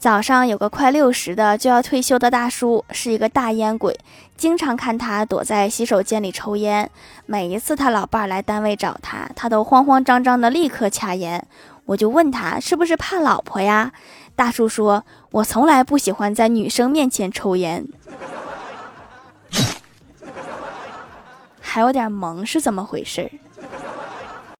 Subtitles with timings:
[0.00, 3.94] 早上有个快六十的就要退休的大叔，是一个大烟鬼，
[4.34, 6.90] 经常看他躲在洗手间里抽烟。
[7.26, 11.46] 每一次他老伴儿来单位找他，他都慌慌张张的立刻掐烟。
[11.84, 13.92] 我就问他是不是怕老婆呀？
[14.34, 17.86] 大叔说：“我从来不喜欢在女生面前抽烟。
[21.60, 23.30] ”还有点萌是怎么回事？